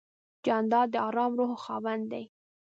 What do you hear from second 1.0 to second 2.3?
آرام روح خاوند دی.